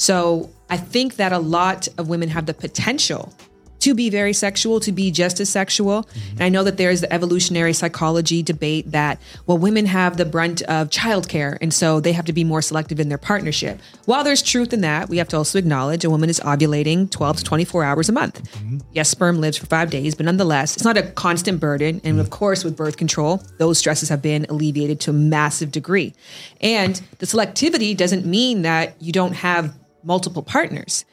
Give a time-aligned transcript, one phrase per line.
[0.00, 3.34] So I think that a lot of women have the potential
[3.80, 6.04] to be very sexual, to be just as sexual.
[6.04, 6.30] Mm-hmm.
[6.32, 10.62] And I know that there's the evolutionary psychology debate that, well, women have the brunt
[10.62, 13.78] of childcare, and so they have to be more selective in their partnership.
[14.04, 17.38] While there's truth in that, we have to also acknowledge a woman is ovulating 12
[17.38, 18.42] to 24 hours a month.
[18.42, 18.78] Mm-hmm.
[18.92, 22.00] Yes, sperm lives for five days, but nonetheless, it's not a constant burden.
[22.04, 22.20] And mm-hmm.
[22.20, 26.14] of course, with birth control, those stresses have been alleviated to a massive degree.
[26.60, 31.04] And the selectivity doesn't mean that you don't have multiple partners.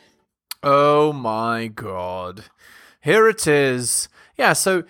[0.64, 2.44] Oh my god.
[3.02, 4.10] Here it is.
[4.38, 4.84] Yeah, so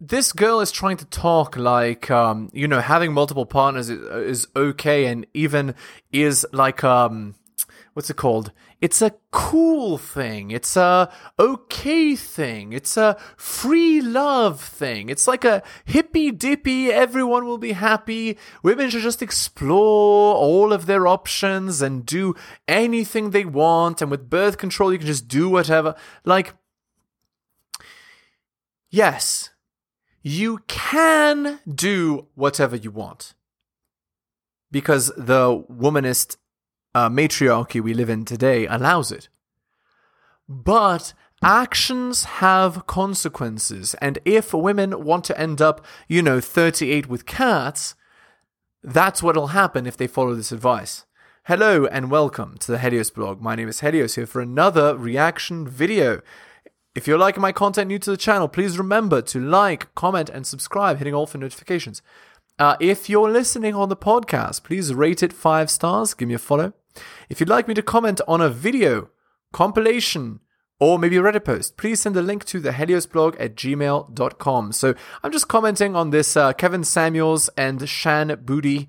[0.00, 4.48] this girl is trying to talk like um, you know having multiple partners is, is
[4.56, 5.74] okay and even
[6.10, 7.34] is like um
[7.94, 8.52] what's it called?
[8.80, 10.50] It's a cool thing.
[10.50, 12.72] It's a okay thing.
[12.72, 15.08] It's a free love thing.
[15.08, 18.38] It's like a hippy dippy everyone will be happy.
[18.62, 22.34] Women should just explore all of their options and do
[22.66, 24.00] anything they want.
[24.00, 25.94] And with birth control you can just do whatever.
[26.24, 26.54] Like
[28.90, 29.50] yes,
[30.22, 33.34] you can do whatever you want.
[34.70, 36.36] Because the womanist
[36.94, 39.28] uh, matriarchy we live in today allows it.
[40.48, 43.94] But actions have consequences.
[43.94, 47.94] And if women want to end up, you know, 38 with cats,
[48.82, 51.04] that's what'll happen if they follow this advice.
[51.46, 53.40] Hello and welcome to the Helios blog.
[53.40, 56.20] My name is Helios here for another reaction video.
[56.94, 60.46] If you're liking my content new to the channel, please remember to like, comment, and
[60.46, 62.02] subscribe, hitting all for notifications.
[62.58, 66.38] Uh, if you're listening on the podcast, please rate it five stars, give me a
[66.38, 66.74] follow.
[67.28, 69.10] If you'd like me to comment on a video,
[69.52, 70.40] compilation,
[70.82, 74.72] or maybe a Reddit post, please send a link to the Helios blog at gmail.com.
[74.72, 78.88] So I'm just commenting on this uh, Kevin Samuels and Shan Boody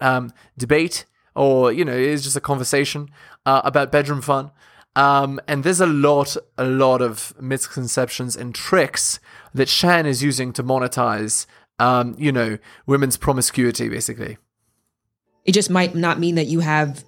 [0.00, 3.10] um, debate, or, you know, it's just a conversation
[3.44, 4.52] uh, about bedroom fun.
[4.96, 9.20] Um, and there's a lot, a lot of misconceptions and tricks
[9.54, 11.46] that Shan is using to monetize,
[11.78, 14.38] um, you know, women's promiscuity, basically.
[15.44, 17.04] It just might not mean that you have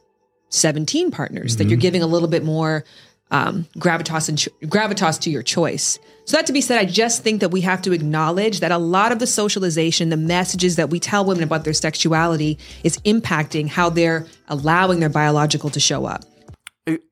[0.50, 1.58] 17 partners, mm-hmm.
[1.58, 1.82] that you're mm-hmm.
[1.82, 2.84] giving a little bit more
[3.30, 5.98] um, gravitas and cho- gravitas to your choice.
[6.24, 8.78] So that to be said, I just think that we have to acknowledge that a
[8.78, 13.68] lot of the socialization, the messages that we tell women about their sexuality, is impacting
[13.68, 16.24] how they're allowing their biological to show up.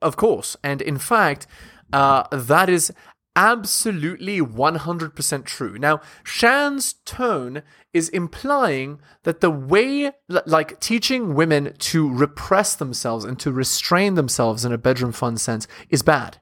[0.03, 0.57] Of course.
[0.63, 1.47] And in fact,
[1.93, 2.93] uh, that is
[3.39, 5.79] absolutely 100% true.
[5.79, 7.63] Now, Shan's tone
[7.93, 14.65] is implying that the way, like teaching women to repress themselves and to restrain themselves
[14.65, 16.41] in a bedroom fun sense, is bad.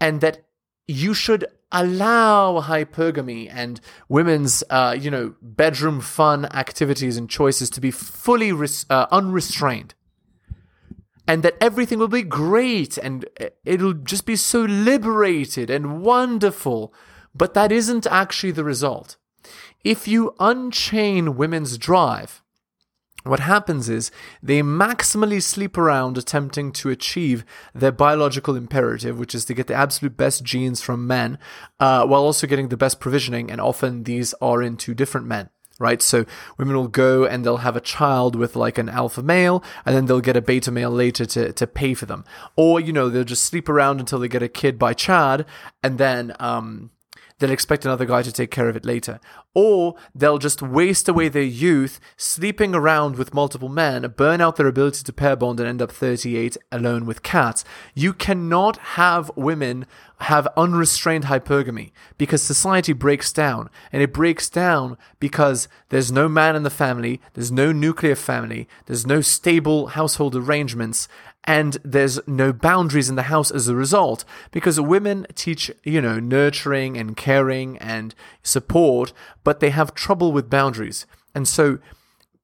[0.00, 0.46] And that
[0.86, 3.78] you should allow hypergamy and
[4.08, 9.94] women's, uh, you know, bedroom fun activities and choices to be fully res- uh, unrestrained
[11.28, 13.26] and that everything will be great and
[13.64, 16.92] it'll just be so liberated and wonderful.
[17.34, 19.16] But that isn't actually the result.
[19.84, 22.42] If you unchain women's drive,
[23.24, 24.10] what happens is
[24.42, 29.74] they maximally sleep around attempting to achieve their biological imperative, which is to get the
[29.74, 31.38] absolute best genes from men,
[31.78, 35.50] uh, while also getting the best provisioning, and often these are in two different men
[35.78, 36.02] right?
[36.02, 39.94] So women will go and they'll have a child with like an alpha male, and
[39.94, 42.24] then they'll get a beta male later to, to pay for them.
[42.56, 45.46] Or, you know, they'll just sleep around until they get a kid by Chad,
[45.82, 46.90] and then um,
[47.38, 49.20] they'll expect another guy to take care of it later.
[49.54, 54.66] Or they'll just waste away their youth sleeping around with multiple men, burn out their
[54.66, 57.64] ability to pair bond, and end up 38 alone with cats.
[57.94, 59.86] You cannot have women
[60.20, 63.70] have unrestrained hypergamy because society breaks down.
[63.92, 68.68] And it breaks down because there's no man in the family, there's no nuclear family,
[68.86, 71.08] there's no stable household arrangements,
[71.48, 76.20] and there's no boundaries in the house as a result because women teach, you know,
[76.20, 79.14] nurturing and caring and support,
[79.44, 81.06] but they have trouble with boundaries.
[81.34, 81.78] And so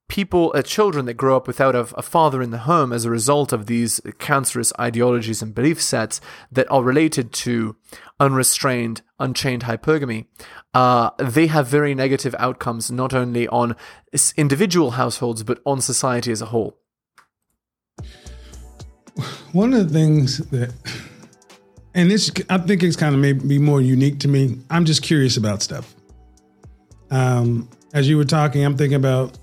[0.09, 3.11] people, uh, children that grow up without a, a, father in the home as a
[3.11, 6.19] result of these cancerous ideologies and belief sets
[6.51, 7.77] that are related to
[8.19, 10.29] unrestrained, unchained hypergamy,
[10.73, 13.77] uh, they have very negative outcomes not only on
[14.39, 16.79] individual households but on society as a whole.
[19.53, 20.73] One of the things that,
[21.95, 24.59] and this, I think it's kind of maybe more unique to me.
[24.71, 25.95] I'm just curious about stuff.
[27.11, 29.39] Um, as you were talking, I'm thinking about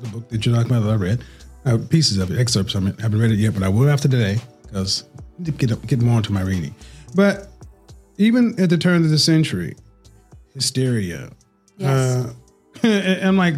[0.00, 1.24] the book that you're talking about that I read,
[1.66, 2.96] uh, pieces of it, excerpts of it.
[2.98, 5.04] I haven't read it yet, but I will after today because
[5.44, 6.74] to get get more into my reading.
[7.14, 7.48] But
[8.16, 9.76] even at the turn of the century,
[10.54, 11.30] hysteria.
[11.76, 12.26] Yes.
[12.82, 13.54] Uh, I'm like,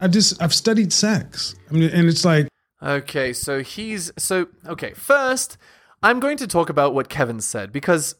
[0.00, 1.54] I just I've studied sex.
[1.70, 2.48] I mean, and it's like
[2.82, 4.92] Okay, so he's so okay.
[4.92, 5.56] First,
[6.02, 8.14] I'm going to talk about what Kevin said because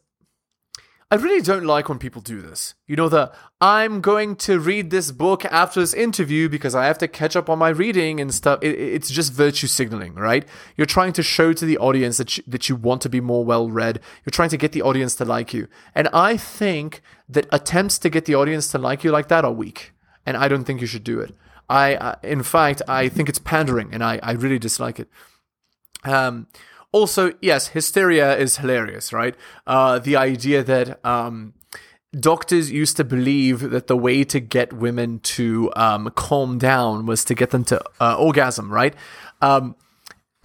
[1.11, 2.75] I really don't like when people do this.
[2.87, 6.99] You know, the I'm going to read this book after this interview because I have
[6.99, 8.59] to catch up on my reading and stuff.
[8.63, 10.47] It, it's just virtue signaling, right?
[10.77, 13.45] You're trying to show to the audience that you, that you want to be more
[13.45, 14.01] well read.
[14.27, 15.69] You're trying to get the audience to like you.
[15.95, 19.53] And I think that attempts to get the audience to like you like that are
[19.53, 19.93] weak.
[20.27, 21.35] And I don't think you should do it.
[21.69, 25.09] I, in fact, I think it's pandering and I, I really dislike it.
[26.05, 26.47] Um,
[26.93, 29.35] also, yes, hysteria is hilarious, right?
[29.67, 31.53] Uh, the idea that um,
[32.19, 37.25] doctors used to believe that the way to get women to um, calm down was
[37.27, 38.95] to get them to uh, orgasm, right?
[39.43, 39.77] Um,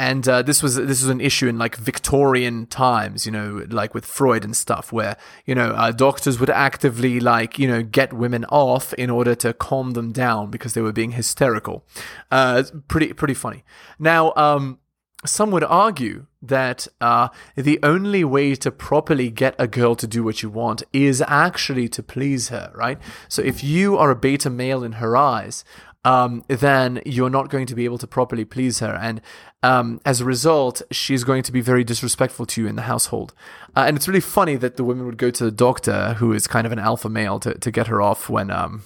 [0.03, 3.94] and uh, this was this was an issue in like Victorian times, you know, like
[3.94, 5.15] with Freud and stuff, where
[5.45, 9.53] you know uh, doctors would actively like you know get women off in order to
[9.53, 11.85] calm them down because they were being hysterical.
[12.29, 13.63] Uh, pretty pretty funny.
[13.97, 14.79] Now, um,
[15.25, 20.21] some would argue that uh, the only way to properly get a girl to do
[20.21, 23.00] what you want is actually to please her, right?
[23.29, 25.63] So if you are a beta male in her eyes,
[26.05, 28.94] um, then you're not going to be able to properly please her.
[28.94, 29.21] And
[29.61, 33.33] um, as a result, she's going to be very disrespectful to you in the household.
[33.75, 36.47] Uh, and it's really funny that the women would go to the doctor, who is
[36.47, 38.51] kind of an alpha male, to, to get her off when.
[38.51, 38.83] Um,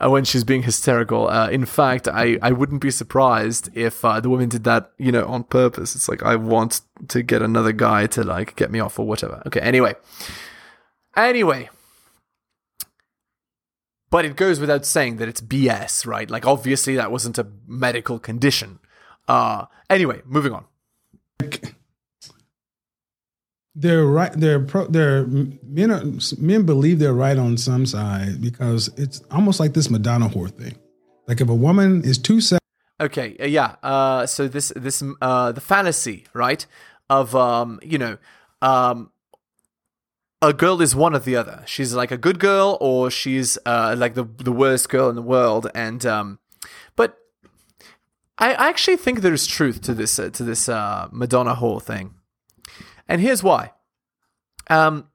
[0.00, 1.28] uh, when she's being hysterical.
[1.28, 5.10] Uh, in fact, I, I wouldn't be surprised if uh, the woman did that, you
[5.10, 5.96] know, on purpose.
[5.96, 9.42] It's like I want to get another guy to like get me off or whatever.
[9.46, 9.94] Okay, anyway.
[11.16, 11.68] Anyway.
[14.10, 16.30] But it goes without saying that it's BS, right?
[16.30, 18.78] Like obviously that wasn't a medical condition.
[19.26, 20.64] Uh anyway, moving on
[23.78, 24.32] they're right.
[24.32, 25.90] They're pro, they're men.
[25.92, 26.02] Are,
[26.38, 30.76] men believe they're right on some side because it's almost like this Madonna whore thing.
[31.28, 32.60] Like if a woman is too sex.
[33.00, 33.76] Okay, uh, yeah.
[33.82, 36.66] Uh, so this this uh, the fantasy, right?
[37.08, 38.18] Of um, you know,
[38.60, 39.12] um,
[40.40, 41.62] a girl is one or the other.
[41.66, 45.22] She's like a good girl, or she's uh like the the worst girl in the
[45.22, 45.70] world.
[45.74, 46.38] And um,
[46.96, 47.18] but
[48.38, 52.14] I, I actually think there's truth to this uh, to this uh Madonna whore thing.
[53.08, 53.72] And here's why.
[54.70, 55.08] Um,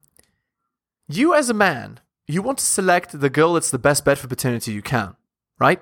[1.07, 4.27] you as a man, you want to select the girl that's the best bet for
[4.27, 5.15] paternity you can,
[5.59, 5.81] right?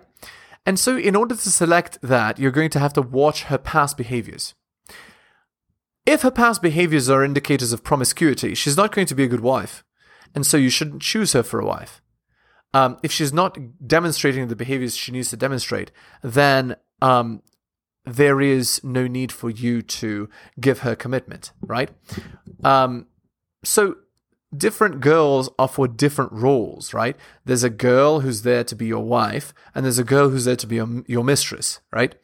[0.65, 3.97] And so, in order to select that, you're going to have to watch her past
[3.97, 4.53] behaviors.
[6.05, 9.41] If her past behaviors are indicators of promiscuity, she's not going to be a good
[9.41, 9.83] wife.
[10.33, 12.01] And so, you shouldn't choose her for a wife.
[12.73, 15.91] Um, if she's not demonstrating the behaviors she needs to demonstrate,
[16.23, 17.41] then um,
[18.05, 21.89] there is no need for you to give her commitment, right?
[22.63, 23.07] Um,
[23.63, 23.97] so
[24.55, 27.15] different girls are for different roles, right?
[27.45, 30.55] There's a girl who's there to be your wife, and there's a girl who's there
[30.55, 32.15] to be your, your mistress, right?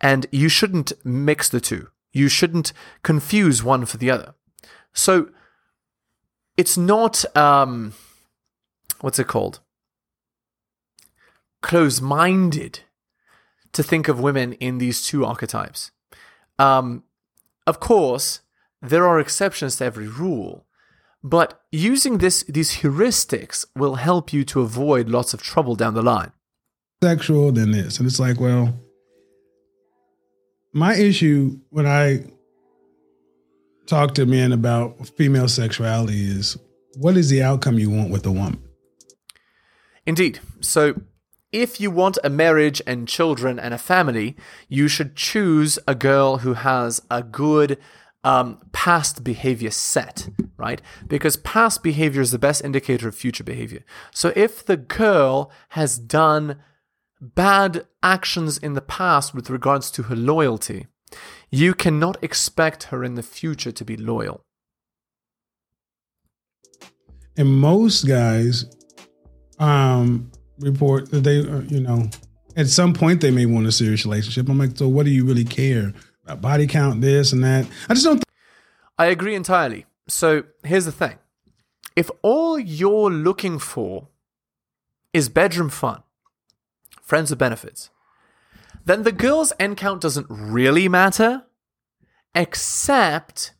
[0.00, 1.88] And you shouldn't mix the two.
[2.16, 2.72] You shouldn't
[3.02, 4.34] confuse one for the other.
[4.94, 5.28] So
[6.56, 7.92] it's not um,
[9.00, 9.60] what's it called?
[11.60, 12.80] Close-minded
[13.72, 15.90] to think of women in these two archetypes.
[16.58, 17.04] Um,
[17.66, 18.40] of course,
[18.80, 20.64] there are exceptions to every rule,
[21.22, 26.02] but using this these heuristics will help you to avoid lots of trouble down the
[26.02, 26.32] line.
[27.02, 28.72] Sexual than this, and it's like, well,
[30.76, 32.26] my issue when I
[33.86, 36.58] talk to men about female sexuality is
[36.98, 38.62] what is the outcome you want with a woman?
[40.04, 40.38] Indeed.
[40.60, 41.00] So
[41.50, 44.36] if you want a marriage and children and a family,
[44.68, 47.78] you should choose a girl who has a good
[48.22, 50.82] um, past behavior set, right?
[51.06, 53.82] Because past behavior is the best indicator of future behavior.
[54.12, 56.58] So if the girl has done
[57.20, 60.86] bad actions in the past with regards to her loyalty,
[61.50, 64.42] you cannot expect her in the future to be loyal.
[67.36, 68.64] And most guys
[69.58, 72.08] um, report that they, uh, you know,
[72.56, 74.48] at some point they may want a serious relationship.
[74.48, 75.92] I'm like, so what do you really care
[76.24, 77.66] about body count, this and that?
[77.88, 78.16] I just don't.
[78.16, 78.24] Th-
[78.98, 79.84] I agree entirely.
[80.08, 81.18] So here's the thing:
[81.94, 84.08] if all you're looking for
[85.12, 86.02] is bedroom fun,
[87.06, 87.88] friends with benefits,
[88.84, 91.44] then the girl's end count doesn't really matter,
[92.34, 93.54] except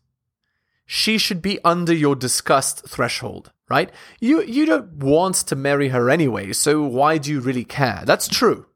[0.84, 3.90] she should be under your disgust threshold right?
[4.20, 8.02] You you don't want to marry her anyway, so why do you really care?
[8.04, 8.66] That's true.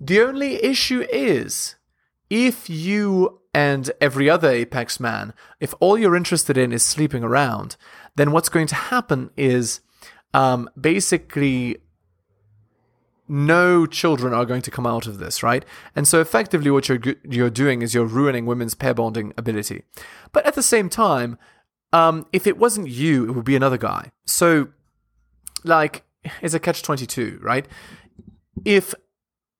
[0.00, 1.76] The only issue is
[2.30, 7.76] if you and every other apex man, if all you're interested in is sleeping around,
[8.16, 9.80] then what's going to happen is
[10.32, 11.76] um, basically
[13.32, 15.64] no children are going to come out of this, right?
[15.96, 19.84] And so effectively what you're you're doing is you're ruining women's pair bonding ability.
[20.32, 21.38] But at the same time,
[21.94, 24.12] um, if it wasn't you, it would be another guy.
[24.26, 24.68] So
[25.64, 26.04] like
[26.42, 27.66] it's a catch 22, right?
[28.66, 28.94] If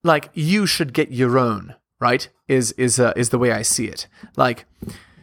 [0.04, 2.28] like you should get your own, right?
[2.48, 4.06] Is is uh, is the way I see it.
[4.36, 4.66] Like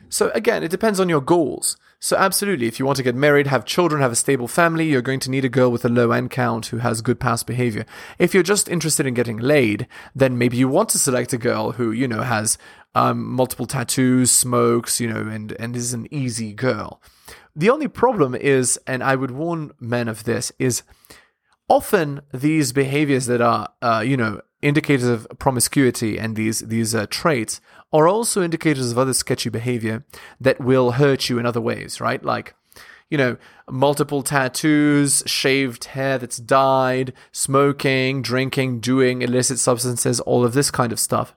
[0.10, 1.78] so again, it depends on your goals.
[2.02, 5.02] So, absolutely, if you want to get married, have children, have a stable family, you're
[5.02, 7.86] going to need a girl with a low end count who has good past behavior.
[8.18, 11.74] If you're just interested in getting laid, then maybe you want to select a girl
[11.74, 12.58] who, you know, has
[12.96, 17.02] um, multiple tattoos, smokes, you know, and, and is an easy girl.
[17.54, 20.84] The only problem is, and I would warn men of this, is
[21.68, 27.06] often these behaviors that are, uh, you know, indicators of promiscuity and these these uh,
[27.10, 27.62] traits
[27.94, 30.04] are also indicators of other sketchy behavior
[30.40, 32.24] that will hurt you in other ways, right?
[32.24, 32.54] Like,
[33.10, 33.38] you know,
[33.70, 40.92] multiple tattoos, shaved hair that's dyed, smoking, drinking, doing illicit substances, all of this kind
[40.92, 41.36] of stuff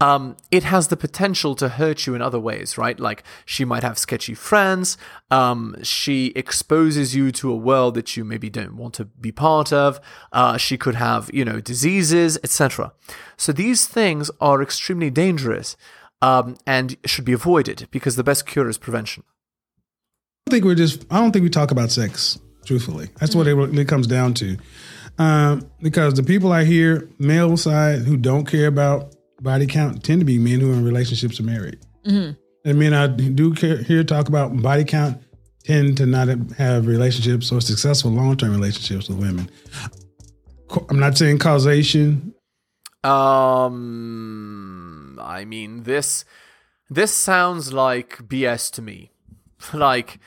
[0.00, 3.00] um, it has the potential to hurt you in other ways, right?
[3.00, 4.98] Like she might have sketchy friends.
[5.30, 9.72] Um, she exposes you to a world that you maybe don't want to be part
[9.72, 9.98] of.
[10.32, 12.92] Uh, she could have, you know, diseases, etc.
[13.38, 15.76] So these things are extremely dangerous
[16.20, 19.24] um, and should be avoided because the best cure is prevention.
[20.46, 21.06] I don't think we're just.
[21.10, 23.08] I don't think we talk about sex truthfully.
[23.18, 24.58] That's what it really comes down to.
[25.18, 29.15] Um, because the people I hear, male side, who don't care about
[29.46, 31.78] body count tend to be men who are in relationships or married.
[32.04, 32.32] Mm-hmm.
[32.68, 35.22] And men I do hear talk about body count
[35.64, 39.48] tend to not have relationships or successful long term relationships with women.
[40.90, 42.34] I'm not saying causation.
[43.04, 46.24] Um, I mean this.
[46.90, 49.12] This sounds like BS to me.
[49.72, 50.18] like,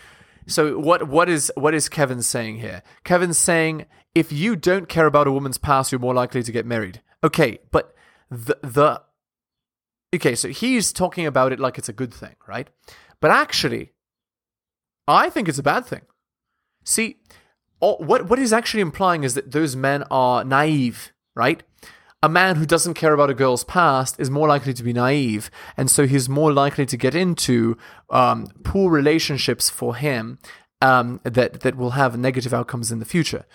[0.47, 1.09] so what?
[1.09, 2.83] What is what is Kevin saying here?
[3.03, 3.85] Kevin's saying
[4.15, 7.01] if you don't care about a woman's past, you're more likely to get married.
[7.21, 7.93] Okay, but
[8.29, 9.01] the the
[10.15, 12.69] okay, so he's talking about it like it's a good thing, right?
[13.19, 13.91] But actually,
[15.07, 16.01] I think it's a bad thing.
[16.83, 17.17] See,
[17.79, 21.63] what what he's actually implying is that those men are naive, right?
[22.21, 25.49] A man who doesn't care about a girl's past is more likely to be naive,
[25.77, 27.77] and so he's more likely to get into
[28.09, 30.39] um, poor relationships for him
[30.81, 33.45] um, that that will have negative outcomes in the future.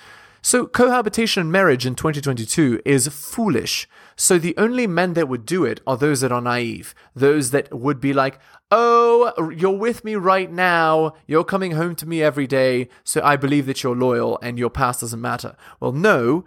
[0.45, 3.89] So cohabitation and marriage in 2022 is foolish.
[4.15, 7.73] So the only men that would do it are those that are naive, those that
[7.73, 8.39] would be like,
[8.71, 11.15] "Oh, you're with me right now.
[11.27, 14.69] You're coming home to me every day, so I believe that you're loyal and your
[14.69, 16.45] past doesn't matter." Well, no,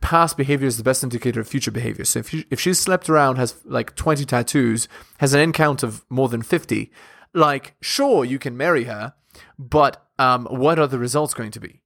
[0.00, 2.04] past behavior is the best indicator of future behavior.
[2.04, 4.86] So if you, if she's slept around, has like 20 tattoos,
[5.18, 6.92] has an end count of more than 50,
[7.34, 9.14] like sure you can marry her,
[9.58, 11.81] but um, what are the results going to be?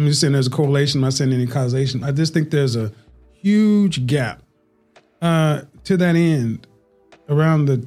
[0.00, 1.00] I'm just saying there's a correlation.
[1.00, 2.02] I'm not saying any causation.
[2.02, 2.90] I just think there's a
[3.34, 4.42] huge gap
[5.20, 6.66] uh, to that end
[7.28, 7.86] around the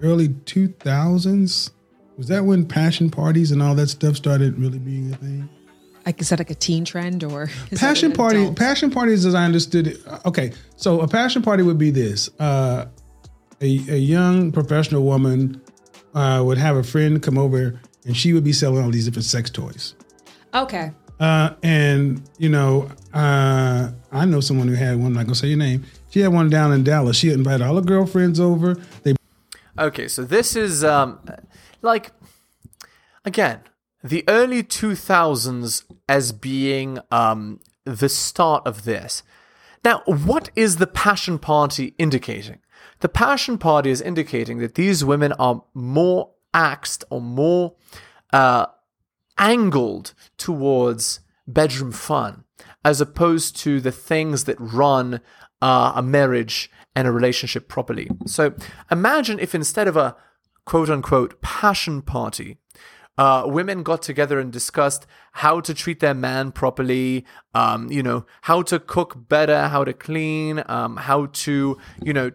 [0.00, 1.70] early 2000s.
[2.16, 5.46] Was that when passion parties and all that stuff started really being a thing?
[6.06, 8.40] Like is that like a teen trend or passion party?
[8.40, 8.56] Adult?
[8.56, 9.98] Passion parties, as I understood it.
[10.06, 12.86] Uh, okay, so a passion party would be this: uh,
[13.60, 15.60] a, a young professional woman
[16.14, 19.26] uh, would have a friend come over, and she would be selling all these different
[19.26, 19.94] sex toys.
[20.54, 20.92] Okay.
[21.22, 25.06] Uh, and you know, uh, I know someone who had one.
[25.06, 25.84] I'm not gonna say your name.
[26.10, 27.16] She had one down in Dallas.
[27.16, 28.74] She invited all her girlfriends over.
[29.04, 29.14] They
[29.78, 31.20] okay, so this is um,
[31.80, 32.10] like
[33.24, 33.60] again
[34.02, 39.22] the early 2000s as being um, the start of this.
[39.84, 42.58] Now, what is the passion party indicating?
[42.98, 47.74] The passion party is indicating that these women are more axed or more
[48.32, 48.66] uh,
[49.42, 52.44] angled towards bedroom fun
[52.84, 55.20] as opposed to the things that run
[55.60, 58.08] uh, a marriage and a relationship properly.
[58.26, 58.54] So
[58.90, 60.16] imagine if instead of a
[60.64, 62.58] quote unquote passion party,
[63.18, 68.24] uh, women got together and discussed how to treat their man properly, um, you know,
[68.42, 72.30] how to cook better, how to clean, um, how to, you know,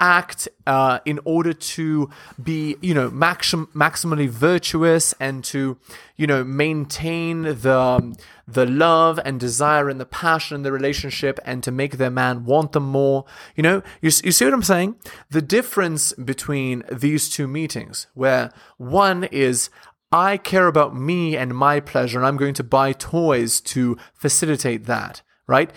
[0.00, 2.10] act uh, in order to
[2.42, 5.78] be, you know, maxim- maximally virtuous and to,
[6.16, 8.14] you know, maintain the um,
[8.46, 12.44] the love and desire and the passion in the relationship and to make their man
[12.44, 13.24] want them more.
[13.56, 14.96] You know, you, you see what I'm saying?
[15.30, 19.70] The difference between these two meetings, where one is
[20.10, 24.84] I care about me and my pleasure, and I'm going to buy toys to facilitate
[24.84, 25.70] that, right?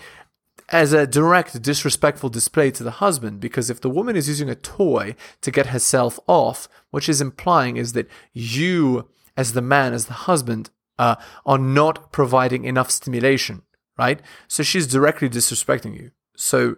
[0.68, 4.54] As a direct disrespectful display to the husband because if the woman is using a
[4.54, 10.06] toy to get herself off, what she's implying is that you, as the man, as
[10.06, 13.62] the husband, uh, are not providing enough stimulation,
[13.98, 14.20] right?
[14.48, 16.10] So she's directly disrespecting you.
[16.36, 16.76] So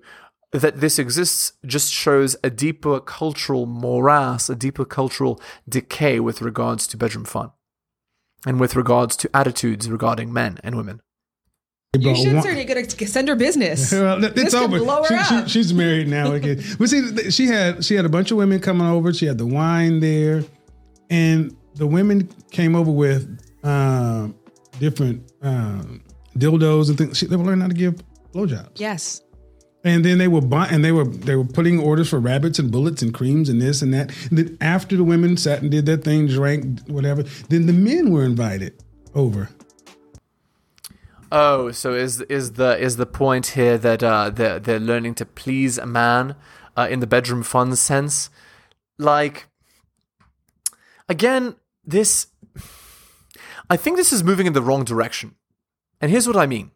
[0.52, 6.86] that this exists just shows a deeper cultural morass, a deeper cultural decay with regards
[6.88, 7.52] to bedroom fun
[8.46, 11.00] and with regards to attitudes regarding men and women.
[11.96, 13.90] You should certainly get to send her business.
[13.92, 14.78] well, it's This over.
[15.06, 16.62] She- she- she's married now again.
[16.78, 19.10] but see, she had she had a bunch of women coming over.
[19.14, 20.44] She had the wine there,
[21.08, 24.34] and the women came over with um,
[24.78, 26.02] different um,
[26.36, 27.16] dildos and things.
[27.16, 27.94] She, they were learning how to give
[28.34, 28.72] blowjobs.
[28.78, 29.22] Yes.
[29.82, 32.70] And then they were buying, and they were they were putting orders for rabbits and
[32.70, 34.12] bullets and creams and this and that.
[34.28, 38.10] And then after the women sat and did their thing, drank whatever, then the men
[38.10, 38.74] were invited
[39.14, 39.48] over.
[41.30, 45.26] Oh, so is is the is the point here that uh, they're they're learning to
[45.26, 46.36] please a man
[46.76, 48.30] uh, in the bedroom fun sense?
[48.98, 49.48] Like,
[51.08, 52.28] again, this
[53.68, 55.34] I think this is moving in the wrong direction,
[56.00, 56.70] and here's what I mean.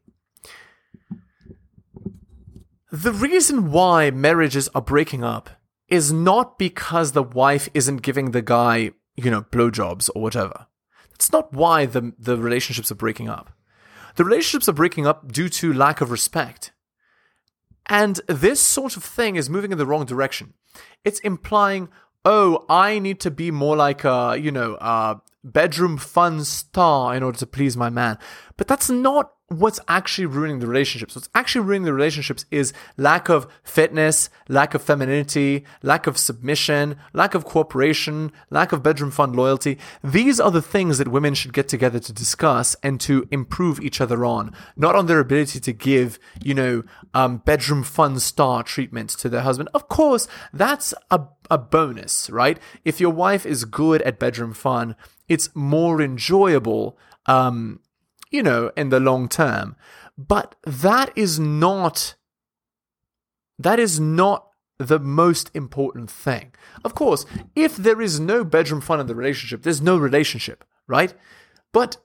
[2.91, 5.49] The reason why marriages are breaking up
[5.89, 10.67] is not because the wife isn't giving the guy, you know, blowjobs or whatever.
[11.11, 13.51] That's not why the the relationships are breaking up.
[14.17, 16.73] The relationships are breaking up due to lack of respect.
[17.87, 20.55] And this sort of thing is moving in the wrong direction.
[21.05, 21.89] It's implying,
[22.25, 27.23] oh, I need to be more like a, you know, a bedroom fun star in
[27.23, 28.19] order to please my man.
[28.57, 31.15] But that's not what's actually ruining the relationships.
[31.15, 36.97] What's actually ruining the relationships is lack of fitness, lack of femininity, lack of submission,
[37.13, 39.79] lack of cooperation, lack of bedroom fun loyalty.
[40.03, 44.01] These are the things that women should get together to discuss and to improve each
[44.01, 46.83] other on, not on their ability to give, you know,
[47.15, 49.69] um, bedroom fun star treatment to their husband.
[49.75, 52.59] Of course, that's a, a bonus, right?
[52.85, 54.97] If your wife is good at bedroom fun,
[55.29, 56.99] it's more enjoyable.
[57.27, 57.81] Um,
[58.33, 59.77] you know, in the long term.
[60.19, 62.17] But that is not
[63.59, 64.49] that is not
[64.79, 66.53] the most important thing.
[66.85, 67.25] Of course,
[67.55, 71.15] if there is no bedroom fun in the relationship, there's no relationship, right?
[71.73, 71.99] But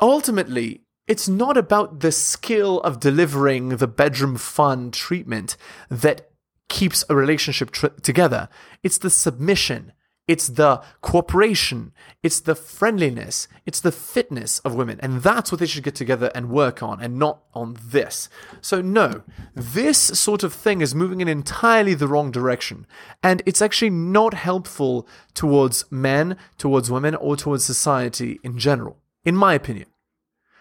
[0.00, 5.56] ultimately, it's not about the skill of delivering the bedroom fun treatment
[5.88, 6.28] that
[6.68, 8.48] keeps a relationship tr- together.
[8.82, 9.92] It's the submission,
[10.28, 15.00] it's the cooperation, it's the friendliness, it's the fitness of women.
[15.02, 18.28] And that's what they should get together and work on, and not on this.
[18.60, 19.22] So, no,
[19.54, 22.86] this sort of thing is moving in entirely the wrong direction.
[23.22, 29.34] And it's actually not helpful towards men, towards women, or towards society in general, in
[29.34, 29.88] my opinion.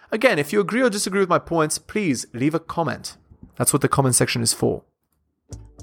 [0.10, 3.18] Again, if you agree or disagree with my points, please leave a comment.
[3.58, 4.84] That's what the comment section is for.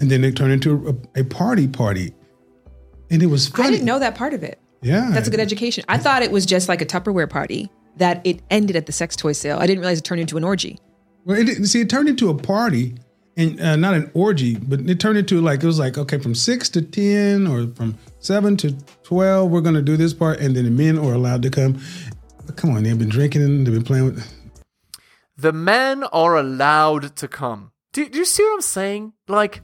[0.00, 2.14] And then they turned into a, a party party.
[3.10, 3.68] And it was funny.
[3.68, 4.58] I didn't know that part of it.
[4.82, 5.10] Yeah.
[5.12, 5.84] That's a good education.
[5.88, 9.16] I thought it was just like a Tupperware party that it ended at the sex
[9.16, 9.58] toy sale.
[9.58, 10.78] I didn't realize it turned into an orgy.
[11.24, 12.96] Well, it, see, it turned into a party,
[13.36, 16.34] and uh, not an orgy, but it turned into like it was like okay, from
[16.34, 20.64] six to ten, or from seven to twelve, we're gonna do this part, and then
[20.64, 21.80] the men are allowed to come.
[22.44, 24.32] But come on, they've been drinking and they've been playing with.
[25.36, 27.72] The men are allowed to come.
[27.92, 29.12] Do, do you see what I'm saying?
[29.28, 29.62] Like,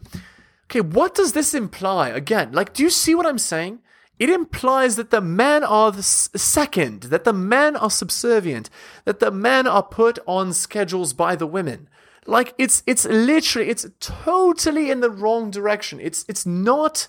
[0.71, 2.09] okay, what does this imply?
[2.09, 3.81] Again, like, do you see what I'm saying?
[4.19, 8.69] It implies that the men are the second, that the men are subservient,
[9.05, 11.89] that the men are put on schedules by the women.
[12.27, 15.99] Like it's it's literally it's totally in the wrong direction.
[16.01, 17.09] It's it's not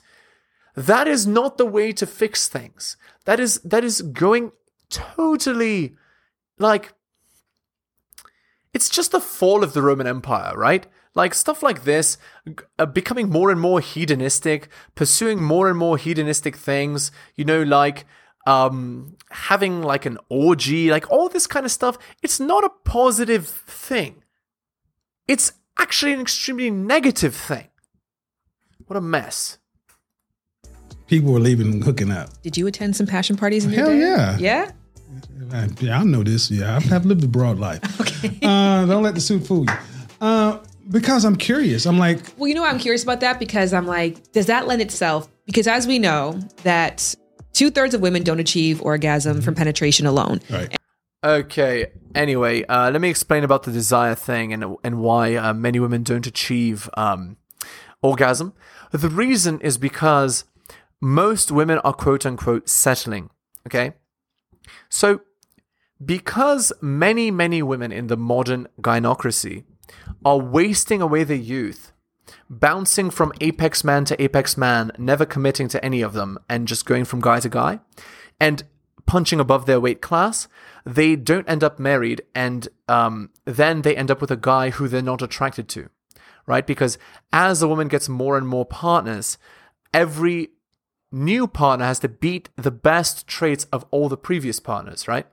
[0.74, 2.96] that is not the way to fix things.
[3.26, 4.54] That is that is going
[4.90, 5.96] totally
[6.58, 6.94] like
[8.74, 10.88] it's just the fall of the Roman Empire, right?
[11.14, 12.18] Like stuff like this,
[12.80, 18.06] uh, becoming more and more hedonistic, pursuing more and more hedonistic things, you know, like
[18.48, 21.98] um, having like an orgy, like all this kind of stuff.
[22.24, 24.24] It's not a positive thing.
[25.28, 27.68] It's actually an extremely negative thing.
[28.88, 29.58] What a mess.
[31.08, 32.42] People were leaving, hooking up.
[32.42, 34.00] Did you attend some passion parties in your Hell day?
[34.00, 34.38] yeah.
[34.38, 34.72] Yeah?
[35.52, 36.50] I, yeah, I know this.
[36.50, 37.82] Yeah, I've, I've lived a broad life.
[38.22, 38.38] Okay.
[38.44, 39.74] Uh, don't let the suit fool you.
[40.22, 41.86] Uh, because I'm curious.
[41.86, 44.82] I'm like, Well, you know, I'm curious about that because I'm like, does that lend
[44.82, 45.28] itself?
[45.46, 47.16] Because as we know, that
[47.54, 50.42] two thirds of women don't achieve orgasm from penetration alone.
[50.50, 50.76] right.
[51.24, 51.92] Okay.
[52.16, 56.02] Anyway, uh, let me explain about the desire thing and and why uh, many women
[56.02, 57.38] don't achieve um,
[58.02, 58.54] orgasm.
[58.92, 60.46] The reason is because
[61.00, 63.30] most women are quote unquote settling.
[63.68, 63.94] Okay.
[64.90, 65.22] So,
[66.04, 69.64] because many many women in the modern gynocracy
[70.24, 71.92] are wasting away their youth,
[72.50, 76.86] bouncing from apex man to apex man, never committing to any of them, and just
[76.86, 77.80] going from guy to guy,
[78.40, 78.64] and
[79.06, 80.48] punching above their weight class,
[80.86, 84.88] they don't end up married, and um, then they end up with a guy who
[84.88, 85.90] they're not attracted to,
[86.46, 86.66] right?
[86.66, 86.98] Because
[87.34, 89.38] as a woman gets more and more partners,
[89.94, 90.50] every
[91.12, 95.28] new partner has to beat the best traits of all the previous partners, right?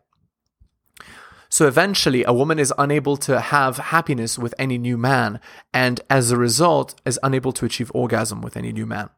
[1.51, 5.41] So eventually, a woman is unable to have happiness with any new man,
[5.73, 9.09] and as a result, is unable to achieve orgasm with any new man.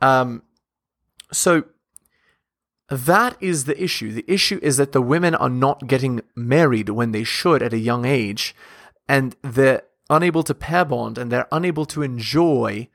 [0.00, 0.42] Um,
[1.32, 1.64] so
[2.88, 4.12] that is the issue.
[4.12, 7.78] The issue is that the women are not getting married when they should at a
[7.78, 8.54] young age,
[9.08, 12.88] and they're unable to pair bond, and they're unable to enjoy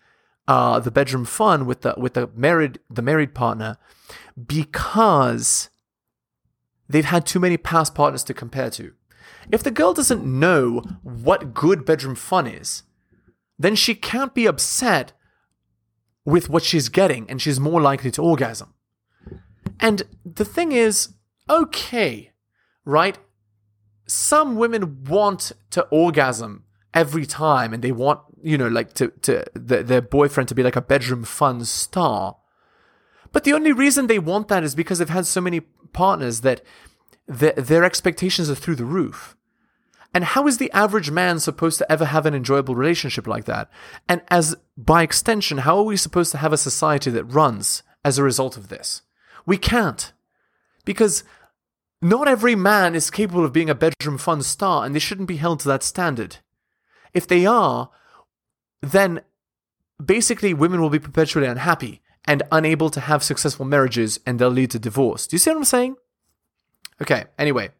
[0.49, 3.77] uh, the bedroom fun with the with the married the married partner
[4.47, 5.69] because
[6.89, 8.93] they've had too many past partners to compare to.
[9.51, 12.83] If the girl doesn't know what good bedroom fun is,
[13.57, 15.13] then she can't be upset
[16.25, 18.73] with what she's getting and she's more likely to orgasm.
[19.79, 21.13] And the thing is,
[21.49, 22.31] okay,
[22.85, 23.17] right?
[24.07, 29.43] Some women want to orgasm every time and they want, you know, like to, to
[29.53, 32.37] the, their boyfriend to be like a bedroom fun star.
[33.31, 35.61] But the only reason they want that is because they've had so many
[35.93, 36.61] partners that
[37.27, 39.35] their, their expectations are through the roof.
[40.13, 43.69] And how is the average man supposed to ever have an enjoyable relationship like that?
[44.07, 48.17] And as by extension, how are we supposed to have a society that runs as
[48.17, 49.03] a result of this?
[49.45, 50.11] We can't.
[50.83, 51.23] Because
[52.01, 55.37] not every man is capable of being a bedroom fun star, and they shouldn't be
[55.37, 56.37] held to that standard.
[57.13, 57.91] If they are,
[58.81, 59.21] then
[60.03, 64.69] basically women will be perpetually unhappy and unable to have successful marriages, and they'll lead
[64.69, 65.25] to divorce.
[65.25, 65.95] Do you see what I'm saying?
[67.01, 67.71] Okay, anyway,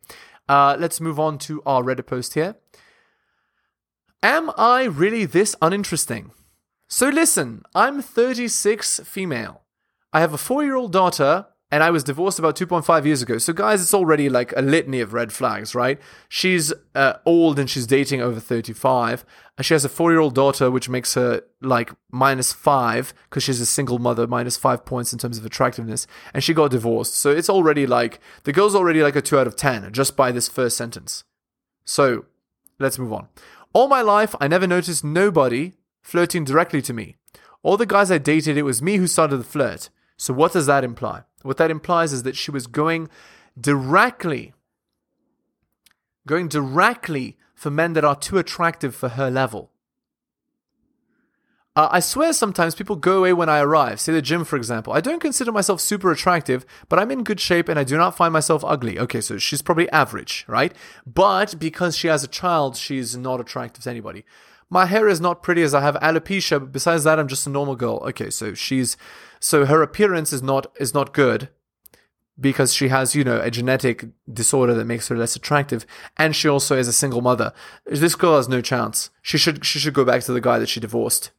[0.49, 2.55] uh, let's move on to our Reddit post here.
[4.23, 6.31] Am I really this uninteresting?
[6.87, 9.61] So listen, I'm 36 female.
[10.11, 13.37] I have a four year old daughter and I was divorced about 2.5 years ago.
[13.37, 15.99] So, guys, it's already like a litany of red flags, right?
[16.27, 19.23] She's uh, old and she's dating over 35.
[19.61, 23.61] She has a four year old daughter, which makes her like minus five because she's
[23.61, 26.07] a single mother, minus five points in terms of attractiveness.
[26.33, 27.13] And she got divorced.
[27.15, 30.31] So, it's already like the girl's already like a two out of 10 just by
[30.31, 31.23] this first sentence.
[31.85, 32.25] So,
[32.79, 33.27] let's move on.
[33.73, 37.17] All my life, I never noticed nobody flirting directly to me.
[37.61, 39.89] All the guys I dated, it was me who started the flirt.
[40.19, 41.23] So, what does that imply?
[41.43, 43.07] What that implies is that she was going
[43.59, 44.53] directly,
[46.27, 49.71] going directly for men that are too attractive for her level.
[51.73, 54.91] Uh, I swear sometimes people go away when I arrive, say the gym, for example.
[54.91, 58.17] I don't consider myself super attractive, but I'm in good shape and I do not
[58.17, 58.99] find myself ugly.
[58.99, 60.75] Okay, so she's probably average, right?
[61.05, 64.25] But because she has a child, she's not attractive to anybody.
[64.69, 67.49] My hair is not pretty as I have alopecia, but besides that, I'm just a
[67.49, 67.97] normal girl.
[68.07, 68.97] Okay, so she's
[69.39, 71.49] so her appearance is not is not good
[72.39, 75.85] because she has, you know, a genetic disorder that makes her less attractive,
[76.17, 77.51] and she also is a single mother.
[77.85, 79.09] This girl has no chance.
[79.21, 81.31] She should she should go back to the guy that she divorced.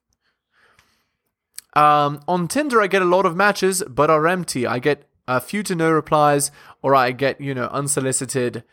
[1.74, 4.66] Um, on Tinder, I get a lot of matches, but are empty.
[4.66, 6.50] I get a few to no replies,
[6.82, 8.64] or I get you know unsolicited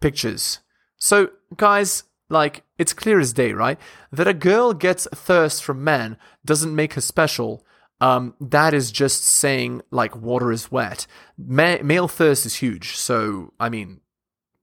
[0.00, 0.58] pictures.
[0.96, 3.78] So, guys, like it's clear as day, right?
[4.10, 7.64] That a girl gets thirst from men doesn't make her special
[8.00, 11.06] um, that is just saying like water is wet.
[11.36, 12.96] Ma- male thirst is huge.
[12.96, 14.00] So, I mean,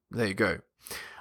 [0.09, 0.59] there you go.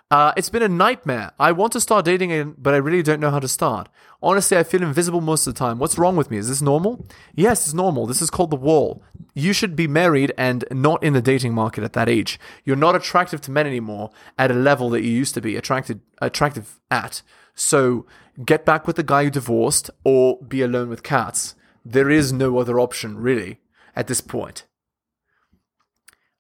[0.09, 1.33] Uh, it's been a nightmare.
[1.39, 3.89] I want to start dating but I really don't know how to start.
[4.23, 5.81] Honestly, I feel invisible most of the time.
[5.81, 6.37] What's wrong with me?
[6.37, 7.05] Is this normal?
[7.35, 8.07] Yes, it's normal.
[8.07, 9.03] This is called the wall.
[9.35, 12.39] You should be married and not in the dating market at that age.
[12.65, 16.01] You're not attractive to men anymore at a level that you used to be attracted
[16.23, 17.23] attractive at.
[17.57, 18.07] So
[18.45, 21.57] get back with the guy you divorced or be alone with cats.
[21.85, 23.61] There is no other option, really,
[23.97, 24.67] at this point.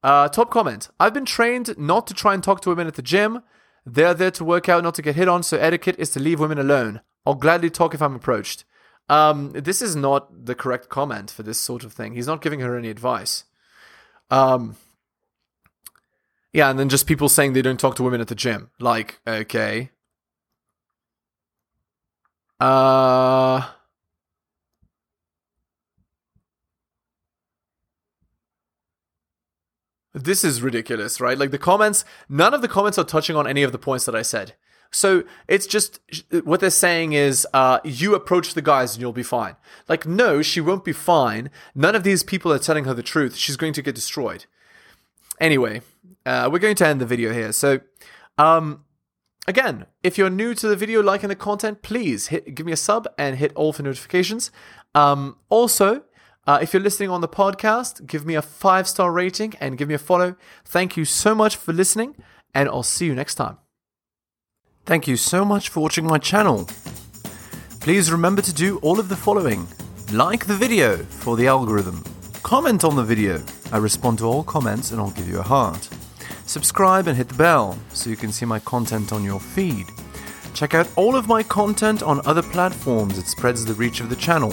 [0.05, 3.03] Uh, top comment I've been trained not to try and talk to women at the
[3.03, 3.43] gym.
[3.87, 6.41] They're there to work out, not to get hit on, so etiquette is to leave
[6.41, 7.01] women alone.
[7.25, 8.65] I'll gladly talk if I'm approached.
[9.09, 12.15] Um, this is not the correct comment for this sort of thing.
[12.15, 13.45] He's not giving her any advice.
[14.29, 14.77] Um,
[16.53, 18.71] yeah, and then just people saying they don't talk to women at the gym.
[18.81, 19.91] Like, okay.
[22.59, 23.69] Uh,
[30.17, 31.37] This is ridiculous, right?
[31.37, 34.15] Like the comments, none of the comments are touching on any of the points that
[34.15, 34.55] I said.
[34.91, 36.01] So it's just
[36.45, 39.57] what they're saying is, uh, you approach the guys and you'll be fine.
[39.91, 41.51] Like, no, she won't be fine.
[41.75, 43.37] None of these people are telling her the truth.
[43.37, 44.47] She's going to get destroyed.
[45.39, 45.83] Anyway,
[46.25, 47.53] uh, we're going to end the video here.
[47.53, 47.81] So,
[48.39, 48.87] um,
[49.47, 52.77] again, if you're new to the video, liking the content, please hit give me a
[52.77, 54.51] sub and hit all for notifications.
[54.95, 56.05] Um, also,
[56.47, 59.89] Uh, if you're listening on the podcast, give me a five star rating and give
[59.89, 60.37] me a follow.
[60.65, 62.15] Thank you so much for listening,
[62.55, 63.59] and I'll see you next time.
[64.85, 66.69] Thank you so much for watching my channel.
[67.81, 69.67] Please remember to do all of the following
[70.13, 72.05] like the video for the algorithm,
[72.45, 75.89] comment on the video, I respond to all comments and I'll give you a heart.
[76.47, 79.87] Subscribe and hit the bell so you can see my content on your feed.
[80.55, 84.15] Check out all of my content on other platforms, it spreads the reach of the
[84.17, 84.53] channel.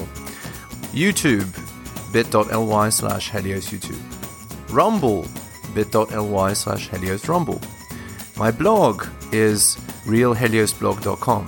[0.92, 1.54] YouTube,
[2.14, 4.00] bit.ly slash Helios YouTube.
[4.72, 5.28] Rumble,
[5.74, 7.62] bit.ly slash Helios Rumble.
[8.38, 11.46] My blog is realheliosblog.com.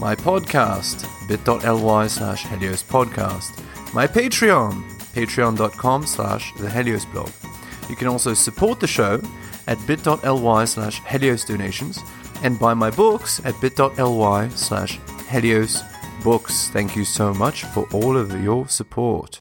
[0.00, 3.64] My podcast, bit.ly slash Helios Podcast.
[3.94, 7.30] My Patreon, patreon.com slash the Helios blog.
[7.88, 9.20] You can also support the show
[9.66, 11.98] at bit.ly slash Helios donations
[12.42, 15.82] and buy my books at bit.ly slash Helios
[16.22, 16.70] books.
[16.70, 19.36] Thank you so much for all of your support.